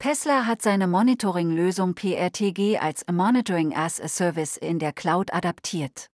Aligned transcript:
Pessler 0.00 0.46
hat 0.46 0.62
seine 0.62 0.86
Monitoring-Lösung 0.86 1.94
PRTG 1.94 2.78
als 2.78 3.04
Monitoring 3.12 3.76
as 3.76 4.00
a 4.00 4.08
Service 4.08 4.56
in 4.56 4.78
der 4.78 4.94
Cloud 4.94 5.30
adaptiert. 5.34 6.06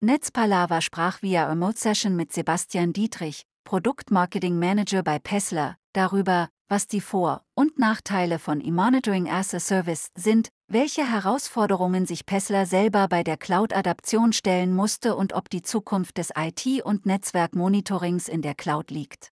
Netzpalava 0.00 0.80
sprach 0.80 1.22
via 1.22 1.48
Remote 1.48 1.78
Session 1.78 2.16
mit 2.16 2.32
Sebastian 2.32 2.92
Dietrich, 2.92 3.44
Produktmarketing 3.62 4.58
Manager 4.58 5.04
bei 5.04 5.20
Pessler, 5.20 5.76
darüber, 5.92 6.48
was 6.68 6.88
die 6.88 7.00
Vor- 7.00 7.42
und 7.54 7.78
Nachteile 7.78 8.40
von 8.40 8.60
E-Monitoring 8.60 9.30
as 9.30 9.54
a 9.54 9.60
Service 9.60 10.08
sind, 10.16 10.48
welche 10.66 11.08
Herausforderungen 11.08 12.04
sich 12.04 12.26
Pessler 12.26 12.66
selber 12.66 13.06
bei 13.06 13.22
der 13.22 13.36
Cloud-Adaption 13.36 14.32
stellen 14.32 14.74
musste 14.74 15.14
und 15.14 15.34
ob 15.34 15.50
die 15.50 15.62
Zukunft 15.62 16.18
des 16.18 16.32
IT- 16.36 16.82
und 16.82 17.06
Netzwerkmonitorings 17.06 18.26
in 18.26 18.42
der 18.42 18.56
Cloud 18.56 18.90
liegt. 18.90 19.30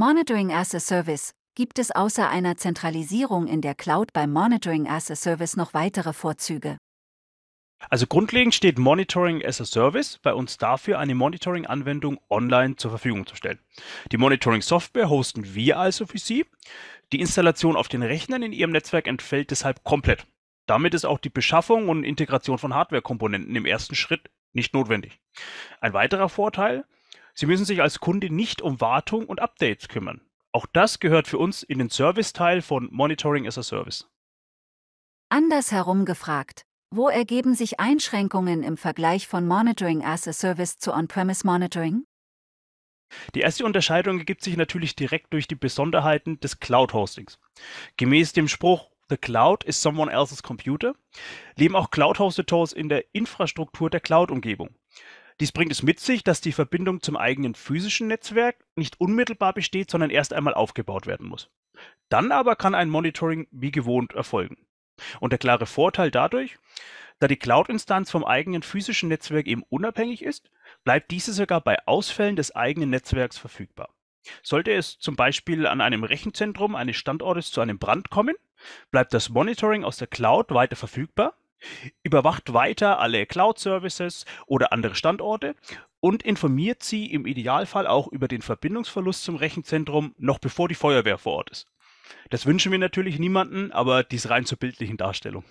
Monitoring 0.00 0.50
as 0.50 0.74
a 0.74 0.80
Service 0.80 1.34
gibt 1.54 1.78
es 1.78 1.90
außer 1.90 2.26
einer 2.30 2.56
Zentralisierung 2.56 3.46
in 3.46 3.60
der 3.60 3.74
Cloud 3.74 4.14
beim 4.14 4.32
Monitoring 4.32 4.88
as 4.88 5.10
a 5.10 5.14
Service 5.14 5.58
noch 5.58 5.74
weitere 5.74 6.14
Vorzüge. 6.14 6.78
Also 7.90 8.06
grundlegend 8.06 8.54
steht 8.54 8.78
Monitoring 8.78 9.44
as 9.44 9.60
a 9.60 9.66
Service 9.66 10.18
bei 10.22 10.32
uns 10.32 10.56
dafür, 10.56 10.98
eine 10.98 11.14
Monitoring-Anwendung 11.14 12.18
online 12.30 12.76
zur 12.76 12.92
Verfügung 12.92 13.26
zu 13.26 13.36
stellen. 13.36 13.58
Die 14.10 14.16
Monitoring-Software 14.16 15.10
hosten 15.10 15.54
wir 15.54 15.78
also 15.78 16.06
für 16.06 16.16
Sie. 16.16 16.46
Die 17.12 17.20
Installation 17.20 17.76
auf 17.76 17.88
den 17.88 18.02
Rechnern 18.02 18.42
in 18.42 18.52
Ihrem 18.52 18.70
Netzwerk 18.70 19.06
entfällt 19.06 19.50
deshalb 19.50 19.84
komplett. 19.84 20.26
Damit 20.64 20.94
ist 20.94 21.04
auch 21.04 21.18
die 21.18 21.28
Beschaffung 21.28 21.90
und 21.90 22.04
Integration 22.04 22.56
von 22.56 22.74
Hardware-Komponenten 22.74 23.54
im 23.54 23.66
ersten 23.66 23.94
Schritt 23.94 24.30
nicht 24.54 24.72
notwendig. 24.72 25.20
Ein 25.82 25.92
weiterer 25.92 26.30
Vorteil, 26.30 26.86
Sie 27.34 27.46
müssen 27.46 27.64
sich 27.64 27.82
als 27.82 28.00
Kunde 28.00 28.30
nicht 28.30 28.62
um 28.62 28.80
Wartung 28.80 29.26
und 29.26 29.40
Updates 29.40 29.88
kümmern. 29.88 30.20
Auch 30.52 30.66
das 30.66 30.98
gehört 30.98 31.28
für 31.28 31.38
uns 31.38 31.62
in 31.62 31.78
den 31.78 31.90
Service-Teil 31.90 32.62
von 32.62 32.88
Monitoring 32.90 33.46
as 33.46 33.58
a 33.58 33.62
Service. 33.62 34.08
Andersherum 35.28 36.04
gefragt, 36.04 36.66
wo 36.90 37.08
ergeben 37.08 37.54
sich 37.54 37.78
Einschränkungen 37.78 38.64
im 38.64 38.76
Vergleich 38.76 39.28
von 39.28 39.46
Monitoring 39.46 40.04
as 40.04 40.26
a 40.26 40.32
Service 40.32 40.78
zu 40.78 40.92
On-Premise 40.92 41.46
Monitoring? 41.46 42.04
Die 43.34 43.40
erste 43.40 43.64
Unterscheidung 43.64 44.18
ergibt 44.18 44.42
sich 44.42 44.56
natürlich 44.56 44.96
direkt 44.96 45.32
durch 45.32 45.46
die 45.46 45.54
Besonderheiten 45.54 46.40
des 46.40 46.58
Cloud-Hostings. 46.58 47.38
Gemäß 47.96 48.32
dem 48.32 48.48
Spruch 48.48 48.90
The 49.08 49.16
Cloud 49.16 49.64
is 49.64 49.80
someone 49.80 50.10
else's 50.10 50.42
computer 50.42 50.94
leben 51.56 51.74
auch 51.74 51.90
Cloud-Hosted 51.90 52.46
Tools 52.46 52.72
in 52.72 52.88
der 52.88 53.04
Infrastruktur 53.12 53.90
der 53.90 53.98
Cloud-Umgebung. 54.00 54.70
Dies 55.40 55.52
bringt 55.52 55.72
es 55.72 55.82
mit 55.82 55.98
sich, 56.00 56.22
dass 56.22 56.42
die 56.42 56.52
Verbindung 56.52 57.00
zum 57.00 57.16
eigenen 57.16 57.54
physischen 57.54 58.08
Netzwerk 58.08 58.56
nicht 58.76 59.00
unmittelbar 59.00 59.54
besteht, 59.54 59.90
sondern 59.90 60.10
erst 60.10 60.34
einmal 60.34 60.52
aufgebaut 60.52 61.06
werden 61.06 61.26
muss. 61.26 61.48
Dann 62.10 62.30
aber 62.30 62.56
kann 62.56 62.74
ein 62.74 62.90
Monitoring 62.90 63.48
wie 63.50 63.70
gewohnt 63.70 64.12
erfolgen. 64.12 64.58
Und 65.18 65.30
der 65.30 65.38
klare 65.38 65.64
Vorteil 65.64 66.10
dadurch, 66.10 66.58
da 67.20 67.28
die 67.28 67.38
Cloud-Instanz 67.38 68.10
vom 68.10 68.22
eigenen 68.22 68.62
physischen 68.62 69.08
Netzwerk 69.08 69.46
eben 69.46 69.62
unabhängig 69.70 70.22
ist, 70.22 70.50
bleibt 70.84 71.10
diese 71.10 71.32
sogar 71.32 71.62
bei 71.62 71.78
Ausfällen 71.86 72.36
des 72.36 72.54
eigenen 72.54 72.90
Netzwerks 72.90 73.38
verfügbar. 73.38 73.88
Sollte 74.42 74.72
es 74.72 74.98
zum 74.98 75.16
Beispiel 75.16 75.66
an 75.66 75.80
einem 75.80 76.04
Rechenzentrum 76.04 76.74
eines 76.74 76.96
Standortes 76.96 77.50
zu 77.50 77.62
einem 77.62 77.78
Brand 77.78 78.10
kommen, 78.10 78.36
bleibt 78.90 79.14
das 79.14 79.30
Monitoring 79.30 79.84
aus 79.84 79.96
der 79.96 80.06
Cloud 80.06 80.50
weiter 80.50 80.76
verfügbar 80.76 81.34
überwacht 82.02 82.52
weiter 82.52 82.98
alle 82.98 83.26
Cloud-Services 83.26 84.24
oder 84.46 84.72
andere 84.72 84.94
Standorte 84.94 85.54
und 86.00 86.22
informiert 86.22 86.82
sie 86.82 87.06
im 87.06 87.26
Idealfall 87.26 87.86
auch 87.86 88.08
über 88.08 88.28
den 88.28 88.42
Verbindungsverlust 88.42 89.24
zum 89.24 89.36
Rechenzentrum, 89.36 90.14
noch 90.18 90.38
bevor 90.38 90.68
die 90.68 90.74
Feuerwehr 90.74 91.18
vor 91.18 91.34
Ort 91.34 91.50
ist. 91.50 91.66
Das 92.30 92.46
wünschen 92.46 92.72
wir 92.72 92.78
natürlich 92.78 93.18
niemanden, 93.18 93.72
aber 93.72 94.02
dies 94.02 94.30
rein 94.30 94.44
zur 94.44 94.58
bildlichen 94.58 94.96
Darstellung. 94.96 95.44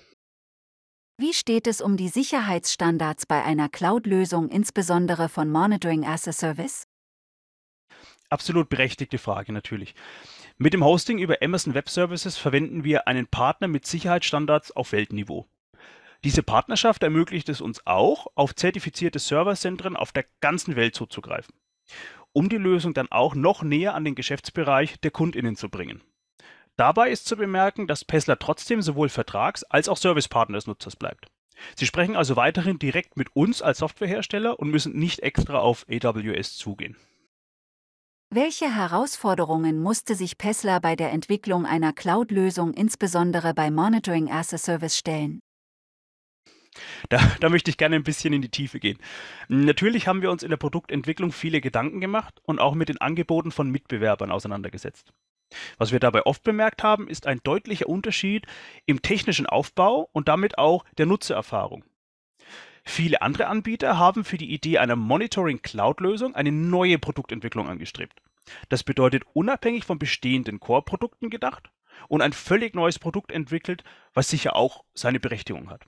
Wie 1.18 1.34
steht 1.34 1.68
es 1.68 1.82
um 1.82 1.98
die 1.98 2.08
Sicherheitsstandards 2.08 3.26
bei 3.26 3.44
einer 3.44 3.68
Cloud-Lösung, 3.68 4.48
insbesondere 4.50 5.28
von 5.28 5.50
Monitoring 5.50 6.06
as 6.06 6.28
a 6.28 6.32
Service? 6.32 6.88
Absolut 8.30 8.70
berechtigte 8.70 9.18
Frage 9.18 9.52
natürlich. 9.52 9.96
Mit 10.58 10.74
dem 10.74 10.84
Hosting 10.84 11.20
über 11.20 11.38
Amazon 11.42 11.74
Web 11.74 11.90
Services 11.90 12.38
verwenden 12.38 12.84
wir 12.84 13.08
einen 13.08 13.28
Partner 13.28 13.68
mit 13.68 13.86
Sicherheitsstandards 13.86 14.72
auf 14.72 14.92
Weltniveau. 14.92 15.48
Diese 16.24 16.44
Partnerschaft 16.44 17.02
ermöglicht 17.04 17.48
es 17.48 17.62
uns 17.62 17.86
auch, 17.86 18.28
auf 18.36 18.54
zertifizierte 18.54 19.20
Serverzentren 19.20 19.96
auf 19.96 20.12
der 20.12 20.26
ganzen 20.42 20.76
Welt 20.76 20.94
zuzugreifen, 20.94 21.56
um 22.34 22.50
die 22.50 22.58
Lösung 22.58 22.94
dann 22.94 23.10
auch 23.10 23.36
noch 23.36 23.64
näher 23.64 23.96
an 23.96 24.04
den 24.04 24.16
Geschäftsbereich 24.16 25.00
der 25.00 25.12
Kundinnen 25.12 25.56
zu 25.56 25.70
bringen. 25.70 26.02
Dabei 26.76 27.10
ist 27.10 27.26
zu 27.26 27.38
bemerken, 27.38 27.88
dass 27.88 28.06
Pessler 28.06 28.40
trotzdem 28.40 28.82
sowohl 28.82 29.10
Vertrags- 29.10 29.64
als 29.64 29.90
auch 29.90 29.98
Servicepartner 29.98 30.58
des 30.58 30.68
Nutzers 30.68 30.96
bleibt. 30.96 31.28
Sie 31.76 31.86
sprechen 31.86 32.16
also 32.16 32.36
weiterhin 32.36 32.80
direkt 32.80 33.18
mit 33.18 33.36
uns 33.36 33.62
als 33.62 33.80
Softwarehersteller 33.80 34.60
und 34.60 34.70
müssen 34.70 34.98
nicht 34.98 35.20
extra 35.20 35.60
auf 35.60 35.86
AWS 35.90 36.56
zugehen. 36.58 36.96
Welche 38.32 38.74
Herausforderungen 38.74 39.82
musste 39.82 40.16
sich 40.16 40.38
Pessler 40.38 40.80
bei 40.80 40.96
der 40.96 41.12
Entwicklung 41.12 41.66
einer 41.66 41.94
Cloud-Lösung 41.94 42.74
insbesondere 42.74 43.54
bei 43.54 43.72
Monitoring 43.72 44.32
as 44.32 44.54
a 44.54 44.58
Service 44.58 44.98
stellen? 44.98 45.40
Da, 47.10 47.20
da 47.40 47.50
möchte 47.50 47.70
ich 47.72 47.78
gerne 47.78 47.96
ein 47.96 48.04
bisschen 48.04 48.34
in 48.34 48.42
die 48.42 48.50
Tiefe 48.50 48.80
gehen. 48.80 48.98
Natürlich 49.48 50.08
haben 50.08 50.22
wir 50.22 50.32
uns 50.32 50.44
in 50.44 50.50
der 50.50 50.58
Produktentwicklung 50.58 51.32
viele 51.32 51.62
Gedanken 51.62 52.02
gemacht 52.02 52.40
und 52.44 52.60
auch 52.60 52.76
mit 52.76 52.90
den 52.90 53.00
Angeboten 53.00 53.52
von 53.52 53.70
Mitbewerbern 53.70 54.32
auseinandergesetzt. 54.32 55.14
Was 55.78 55.92
wir 55.92 56.00
dabei 56.00 56.26
oft 56.26 56.44
bemerkt 56.44 56.84
haben, 56.84 57.08
ist 57.08 57.26
ein 57.26 57.42
deutlicher 57.44 57.90
Unterschied 57.90 58.46
im 58.86 59.02
technischen 59.02 59.48
Aufbau 59.48 60.10
und 60.12 60.28
damit 60.28 60.58
auch 60.58 60.86
der 60.98 61.08
Nutzererfahrung. 61.08 61.84
Viele 62.84 63.22
andere 63.22 63.48
Anbieter 63.48 63.98
haben 63.98 64.24
für 64.24 64.38
die 64.38 64.52
Idee 64.52 64.78
einer 64.78 64.96
Monitoring-Cloud-Lösung 64.96 66.36
eine 66.36 66.52
neue 66.52 66.98
Produktentwicklung 66.98 67.68
angestrebt. 67.68 68.22
Das 68.70 68.84
bedeutet 68.84 69.24
unabhängig 69.34 69.86
von 69.86 70.00
bestehenden 70.00 70.60
Core-Produkten 70.60 71.30
gedacht 71.30 71.72
und 72.08 72.22
ein 72.22 72.34
völlig 72.34 72.76
neues 72.76 72.98
Produkt 72.98 73.32
entwickelt, 73.32 73.84
was 74.14 74.30
sicher 74.30 74.56
auch 74.56 74.84
seine 74.94 75.20
Berechtigung 75.20 75.70
hat. 75.70 75.86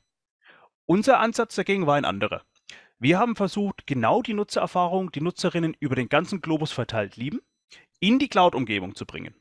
Unser 0.92 1.22
Ansatz 1.22 1.56
dagegen 1.56 1.88
war 1.88 1.96
ein 1.96 2.04
anderer. 2.04 2.44
Wir 3.00 3.18
haben 3.18 3.38
versucht, 3.38 3.88
genau 3.88 4.22
die 4.22 4.34
Nutzererfahrung, 4.34 5.10
die 5.14 5.22
Nutzerinnen 5.22 5.74
über 5.80 5.96
den 5.96 6.10
ganzen 6.10 6.42
Globus 6.42 6.74
verteilt 6.74 7.16
lieben, 7.16 7.40
in 8.02 8.20
die 8.20 8.28
Cloud-Umgebung 8.28 8.94
zu 8.94 9.06
bringen. 9.06 9.34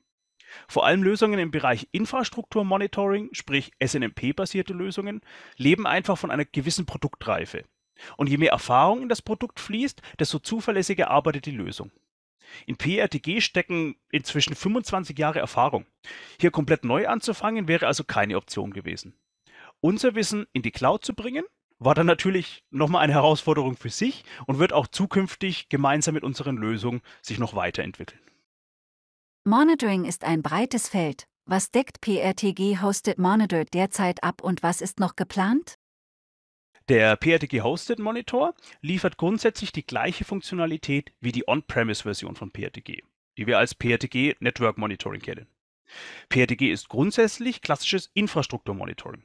Vor 0.68 0.86
allem 0.86 1.02
Lösungen 1.02 1.40
im 1.40 1.50
Bereich 1.50 1.88
Infrastrukturmonitoring, 1.90 3.30
sprich 3.32 3.72
SNMP-basierte 3.84 4.72
Lösungen, 4.72 5.22
leben 5.56 5.88
einfach 5.88 6.16
von 6.16 6.30
einer 6.30 6.44
gewissen 6.44 6.86
Produktreife. 6.86 7.64
Und 8.16 8.28
je 8.28 8.38
mehr 8.38 8.52
Erfahrung 8.52 9.02
in 9.02 9.08
das 9.08 9.20
Produkt 9.20 9.58
fließt, 9.58 10.02
desto 10.20 10.38
zuverlässiger 10.38 11.10
arbeitet 11.10 11.46
die 11.46 11.50
Lösung. 11.50 11.90
In 12.64 12.76
PRTG 12.76 13.40
stecken 13.40 13.96
inzwischen 14.12 14.54
25 14.54 15.18
Jahre 15.18 15.40
Erfahrung. 15.40 15.84
Hier 16.38 16.52
komplett 16.52 16.84
neu 16.84 17.08
anzufangen 17.08 17.66
wäre 17.66 17.88
also 17.88 18.04
keine 18.04 18.36
Option 18.36 18.72
gewesen 18.72 19.16
unser 19.80 20.14
Wissen 20.14 20.46
in 20.52 20.62
die 20.62 20.70
Cloud 20.70 21.04
zu 21.04 21.14
bringen, 21.14 21.44
war 21.78 21.94
dann 21.94 22.06
natürlich 22.06 22.62
nochmal 22.70 23.02
eine 23.02 23.14
Herausforderung 23.14 23.76
für 23.76 23.88
sich 23.88 24.24
und 24.46 24.58
wird 24.58 24.72
auch 24.72 24.86
zukünftig 24.86 25.68
gemeinsam 25.68 26.14
mit 26.14 26.24
unseren 26.24 26.56
Lösungen 26.56 27.00
sich 27.22 27.38
noch 27.38 27.54
weiterentwickeln. 27.54 28.20
Monitoring 29.44 30.04
ist 30.04 30.24
ein 30.24 30.42
breites 30.42 30.88
Feld. 30.88 31.24
Was 31.46 31.70
deckt 31.70 32.00
PRTG 32.02 32.80
Hosted 32.82 33.18
Monitor 33.18 33.64
derzeit 33.64 34.22
ab 34.22 34.42
und 34.42 34.62
was 34.62 34.82
ist 34.82 35.00
noch 35.00 35.16
geplant? 35.16 35.76
Der 36.88 37.16
PRTG 37.16 37.62
Hosted 37.62 37.98
Monitor 37.98 38.54
liefert 38.82 39.16
grundsätzlich 39.16 39.72
die 39.72 39.86
gleiche 39.86 40.24
Funktionalität 40.24 41.12
wie 41.20 41.32
die 41.32 41.48
On-Premise-Version 41.48 42.36
von 42.36 42.50
PRTG, 42.50 43.02
die 43.38 43.46
wir 43.46 43.58
als 43.58 43.74
PRTG 43.74 44.34
Network 44.40 44.76
Monitoring 44.76 45.22
kennen. 45.22 45.46
PRTG 46.28 46.70
ist 46.70 46.88
grundsätzlich 46.88 47.62
klassisches 47.62 48.10
Infrastrukturmonitoring. 48.14 49.24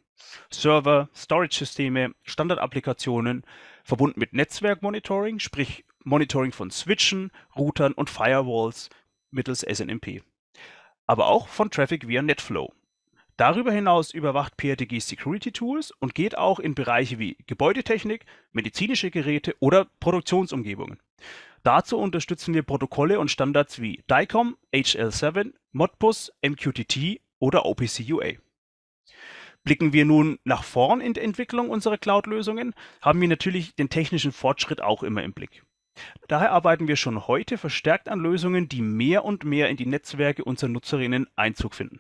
Server, 0.50 1.09
Storage-Systeme, 1.15 2.13
Standardapplikationen, 2.23 3.44
verbunden 3.83 4.19
mit 4.19 4.33
Netzwerkmonitoring, 4.33 5.39
sprich 5.39 5.85
Monitoring 6.03 6.51
von 6.51 6.71
Switchen, 6.71 7.31
Routern 7.56 7.94
und 7.94 8.09
Firewalls 8.09 8.89
mittels 9.31 9.62
SNMP. 9.62 10.23
Aber 11.07 11.27
auch 11.27 11.47
von 11.47 11.69
Traffic 11.69 12.07
via 12.07 12.21
NetFlow. 12.21 12.73
Darüber 13.38 13.71
hinaus 13.71 14.12
überwacht 14.12 14.56
PRTG 14.56 15.00
Security 15.00 15.51
Tools 15.51 15.91
und 15.91 16.15
geht 16.15 16.38
auch 16.38 16.59
in 16.59 16.73
Bereiche 16.73 17.19
wie 17.19 17.38
Gebäudetechnik, 17.47 18.25
medizinische 18.53 19.12
Geräte 19.12 19.56
oder 19.59 19.88
Produktionsumgebungen. 20.00 21.00
Dazu 21.63 21.97
unterstützen 21.97 22.53
wir 22.53 22.63
Protokolle 22.63 23.19
und 23.19 23.29
Standards 23.29 23.81
wie 23.81 24.03
DICOM, 24.09 24.56
HL7, 24.73 25.53
Modbus, 25.73 26.31
MQTT 26.44 27.19
oder 27.39 27.65
OPC 27.65 28.07
UA. 28.07 28.33
Blicken 29.65 29.94
wir 29.94 30.06
nun 30.06 30.38
nach 30.44 30.63
vorn 30.63 31.01
in 31.01 31.15
der 31.15 31.23
Entwicklung 31.23 31.71
unserer 31.71 31.97
Cloud-Lösungen, 31.97 32.75
haben 33.01 33.19
wir 33.19 33.27
natürlich 33.27 33.75
den 33.75 33.89
technischen 33.89 34.31
Fortschritt 34.31 34.79
auch 34.79 35.01
immer 35.01 35.23
im 35.23 35.33
Blick. 35.33 35.63
Daher 36.27 36.51
arbeiten 36.51 36.88
wir 36.88 36.95
schon 36.95 37.27
heute 37.27 37.57
verstärkt 37.57 38.07
an 38.07 38.19
Lösungen, 38.19 38.69
die 38.69 38.81
mehr 38.81 39.25
und 39.25 39.44
mehr 39.44 39.69
in 39.69 39.77
die 39.77 39.88
Netzwerke 39.88 40.44
unserer 40.44 40.69
Nutzerinnen 40.69 41.27
Einzug 41.35 41.73
finden. 41.73 42.00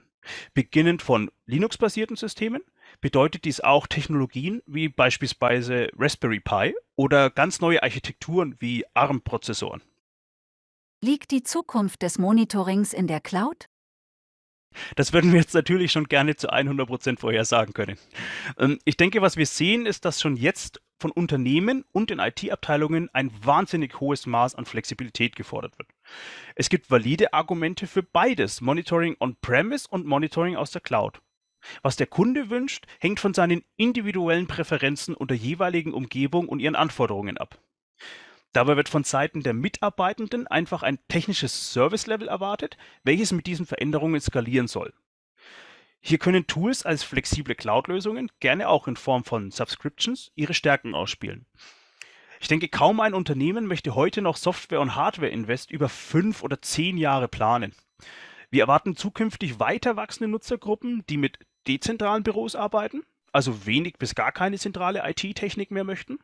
Beginnend 0.53 1.01
von 1.01 1.31
Linux-basierten 1.47 2.15
Systemen 2.15 2.61
bedeutet 3.01 3.45
dies 3.45 3.61
auch 3.61 3.87
Technologien 3.87 4.61
wie 4.67 4.87
beispielsweise 4.87 5.89
Raspberry 5.97 6.39
Pi 6.39 6.75
oder 6.95 7.31
ganz 7.31 7.61
neue 7.61 7.81
Architekturen 7.81 8.55
wie 8.59 8.85
ARM-Prozessoren. 8.93 9.81
Liegt 11.01 11.31
die 11.31 11.43
Zukunft 11.43 12.03
des 12.03 12.19
Monitorings 12.19 12.93
in 12.93 13.07
der 13.07 13.21
Cloud? 13.21 13.69
Das 14.95 15.13
würden 15.13 15.31
wir 15.31 15.39
jetzt 15.39 15.53
natürlich 15.53 15.91
schon 15.91 16.05
gerne 16.05 16.35
zu 16.35 16.51
100% 16.51 17.19
vorhersagen 17.19 17.73
können. 17.73 17.97
Ähm, 18.57 18.79
ich 18.85 18.97
denke, 18.97 19.21
was 19.21 19.37
wir 19.37 19.45
sehen, 19.45 19.85
ist, 19.85 20.05
dass 20.05 20.21
schon 20.21 20.35
jetzt 20.35 20.81
von 20.99 21.11
Unternehmen 21.11 21.83
und 21.91 22.09
den 22.09 22.19
IT-Abteilungen 22.19 23.09
ein 23.13 23.31
wahnsinnig 23.43 23.99
hohes 23.99 24.25
Maß 24.25 24.55
an 24.55 24.65
Flexibilität 24.65 25.35
gefordert 25.35 25.77
wird. 25.77 25.89
Es 26.55 26.69
gibt 26.69 26.89
valide 26.89 27.33
Argumente 27.33 27.87
für 27.87 28.03
beides, 28.03 28.61
Monitoring 28.61 29.17
on-premise 29.19 29.87
und 29.89 30.05
Monitoring 30.05 30.55
aus 30.55 30.71
der 30.71 30.81
Cloud. 30.81 31.21
Was 31.81 31.95
der 31.95 32.07
Kunde 32.07 32.49
wünscht, 32.49 32.85
hängt 32.99 33.19
von 33.19 33.33
seinen 33.33 33.63
individuellen 33.75 34.47
Präferenzen 34.47 35.15
und 35.15 35.31
der 35.31 35.37
jeweiligen 35.37 35.93
Umgebung 35.93 36.47
und 36.47 36.59
ihren 36.59 36.75
Anforderungen 36.75 37.37
ab. 37.37 37.59
Dabei 38.55 38.77
wird 38.77 38.87
von 38.87 39.03
Seiten 39.03 39.43
der 39.43 39.53
Mitarbeitenden 39.53 40.47
einfach 40.47 40.81
ein 40.81 40.97
technisches 41.09 41.73
Service-Level 41.73 42.29
erwartet, 42.29 42.77
welches 43.03 43.33
mit 43.33 43.47
diesen 43.47 43.65
Veränderungen 43.65 44.21
skalieren 44.21 44.69
soll. 44.69 44.93
Hier 45.99 46.19
können 46.19 46.47
Tools 46.47 46.85
als 46.85 47.03
flexible 47.03 47.53
Cloud-Lösungen, 47.53 48.31
gerne 48.39 48.69
auch 48.69 48.87
in 48.87 48.95
Form 48.95 49.25
von 49.25 49.51
Subscriptions, 49.51 50.31
ihre 50.35 50.53
Stärken 50.53 50.95
ausspielen. 50.95 51.45
Ich 52.39 52.47
denke, 52.47 52.69
kaum 52.69 53.01
ein 53.01 53.13
Unternehmen 53.13 53.67
möchte 53.67 53.93
heute 53.93 54.21
noch 54.21 54.37
Software- 54.37 54.79
und 54.79 54.95
Hardware-Invest 54.95 55.69
über 55.69 55.89
fünf 55.89 56.41
oder 56.41 56.61
zehn 56.61 56.97
Jahre 56.97 57.27
planen. 57.27 57.75
Wir 58.51 58.61
erwarten 58.61 58.95
zukünftig 58.95 59.59
weiter 59.59 59.97
wachsende 59.97 60.29
Nutzergruppen, 60.29 61.03
die 61.09 61.17
mit 61.17 61.39
dezentralen 61.67 62.23
Büros 62.23 62.55
arbeiten, 62.55 63.03
also 63.33 63.65
wenig 63.65 63.97
bis 63.97 64.15
gar 64.15 64.31
keine 64.31 64.57
zentrale 64.57 65.03
IT-Technik 65.05 65.71
mehr 65.71 65.83
möchten. 65.83 66.19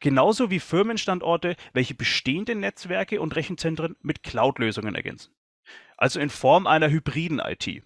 Genauso 0.00 0.50
wie 0.50 0.60
Firmenstandorte, 0.60 1.56
welche 1.72 1.94
bestehende 1.94 2.54
Netzwerke 2.54 3.20
und 3.20 3.36
Rechenzentren 3.36 3.96
mit 4.00 4.22
Cloud-Lösungen 4.22 4.94
ergänzen. 4.94 5.34
Also 5.96 6.20
in 6.20 6.30
Form 6.30 6.66
einer 6.66 6.90
hybriden 6.90 7.38
IT. 7.38 7.82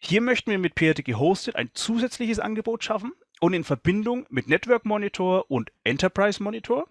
Hier 0.00 0.20
möchten 0.20 0.50
wir 0.50 0.58
mit 0.58 0.74
PRTG 0.74 1.14
Hosted 1.14 1.56
ein 1.56 1.70
zusätzliches 1.74 2.38
Angebot 2.38 2.82
schaffen 2.82 3.12
und 3.40 3.52
in 3.52 3.64
Verbindung 3.64 4.26
mit 4.30 4.48
Network 4.48 4.84
Monitor 4.84 5.50
und 5.50 5.72
Enterprise 5.84 6.42
Monitor 6.42 6.88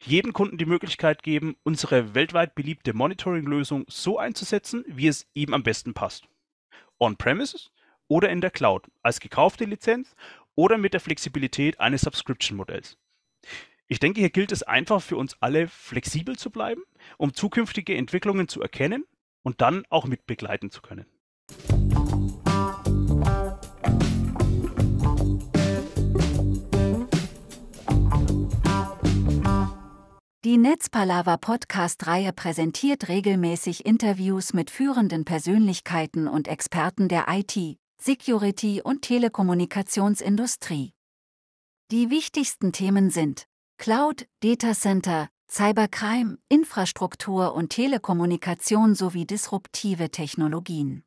jedem 0.00 0.32
Kunden 0.32 0.58
die 0.58 0.66
Möglichkeit 0.66 1.22
geben, 1.22 1.56
unsere 1.64 2.14
weltweit 2.14 2.54
beliebte 2.54 2.92
Monitoring-Lösung 2.92 3.84
so 3.88 4.18
einzusetzen, 4.18 4.84
wie 4.86 5.08
es 5.08 5.28
ihm 5.34 5.54
am 5.54 5.62
besten 5.62 5.92
passt. 5.92 6.28
On-Premises 6.98 7.72
oder 8.08 8.30
in 8.30 8.40
der 8.40 8.50
Cloud, 8.50 8.86
als 9.02 9.20
gekaufte 9.20 9.64
Lizenz 9.64 10.14
oder 10.54 10.78
mit 10.78 10.92
der 10.92 11.00
Flexibilität 11.00 11.80
eines 11.80 12.02
Subscription-Modells. 12.02 12.98
Ich 13.88 13.98
denke, 13.98 14.20
hier 14.20 14.30
gilt 14.30 14.52
es 14.52 14.62
einfach 14.62 15.02
für 15.02 15.16
uns 15.16 15.36
alle 15.40 15.68
flexibel 15.68 16.36
zu 16.36 16.50
bleiben, 16.50 16.82
um 17.18 17.34
zukünftige 17.34 17.96
Entwicklungen 17.96 18.48
zu 18.48 18.62
erkennen 18.62 19.04
und 19.42 19.60
dann 19.60 19.84
auch 19.90 20.06
mit 20.06 20.26
begleiten 20.26 20.70
zu 20.70 20.80
können. 20.80 21.06
Die 30.44 30.58
Netzpalava 30.58 31.36
Podcast-Reihe 31.36 32.32
präsentiert 32.32 33.08
regelmäßig 33.08 33.86
Interviews 33.86 34.52
mit 34.52 34.70
führenden 34.70 35.24
Persönlichkeiten 35.24 36.26
und 36.26 36.48
Experten 36.48 37.08
der 37.08 37.26
IT, 37.28 37.78
Security 38.00 38.82
und 38.82 39.02
Telekommunikationsindustrie. 39.02 40.94
Die 41.92 42.08
wichtigsten 42.08 42.72
Themen 42.72 43.10
sind 43.10 43.46
Cloud, 43.76 44.26
Datacenter, 44.40 45.28
Cybercrime, 45.46 46.38
Infrastruktur 46.48 47.54
und 47.54 47.68
Telekommunikation 47.68 48.94
sowie 48.94 49.26
disruptive 49.26 50.10
Technologien. 50.10 51.04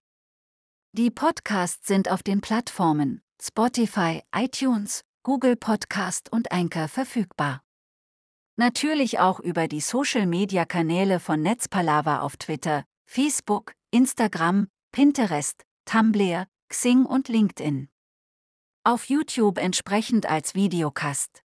Die 0.91 1.09
Podcasts 1.09 1.87
sind 1.87 2.11
auf 2.11 2.21
den 2.21 2.39
Plattformen 2.39 3.23
Spotify, 3.41 4.21
iTunes, 4.31 5.01
Google 5.23 5.55
Podcast 5.55 6.31
und 6.31 6.51
Anchor 6.51 6.87
verfügbar. 6.87 7.63
Natürlich 8.55 9.17
auch 9.17 9.39
über 9.39 9.67
die 9.67 9.81
Social-Media-Kanäle 9.81 11.19
von 11.19 11.41
Netzpalava 11.41 12.19
auf 12.19 12.37
Twitter, 12.37 12.85
Facebook, 13.07 13.73
Instagram, 13.89 14.67
Pinterest, 14.91 15.63
Tumblr, 15.85 16.45
Xing 16.69 17.07
und 17.07 17.27
LinkedIn. 17.27 17.89
Auf 18.87 19.05
YouTube 19.05 19.57
entsprechend 19.57 20.27
als 20.27 20.53
Videocast. 20.53 21.43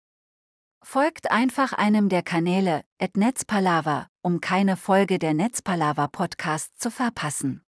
Folgt 0.84 1.32
einfach 1.32 1.72
einem 1.72 2.08
der 2.08 2.22
Kanäle, 2.22 2.84
at 3.00 3.16
Netzpalava, 3.16 4.06
um 4.22 4.40
keine 4.40 4.76
Folge 4.76 5.18
der 5.18 5.34
Netzpalava 5.34 6.06
Podcast 6.06 6.80
zu 6.80 6.92
verpassen. 6.92 7.64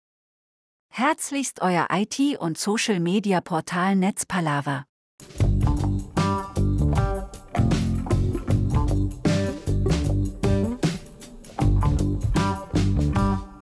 Herzlichst 0.89 1.63
euer 1.63 1.89
IT- 1.91 2.39
und 2.39 2.57
Social-Media-Portal 2.57 3.97
Netzpalava. 3.97 4.87